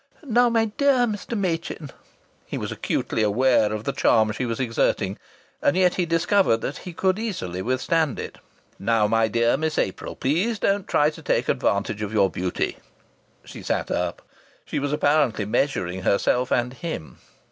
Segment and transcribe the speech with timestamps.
[0.25, 1.37] "Now, my dear Mr.
[1.37, 1.91] Machin"
[2.47, 5.19] He was acutely aware of the charm she was exerting,
[5.61, 8.39] and yet he discovered that he could easily withstand it.
[8.79, 12.77] "Now, my dear Miss April, please don't try to take advantage of your beauty!"
[13.45, 14.23] She sat up.
[14.65, 17.19] She was apparently measuring herself and him.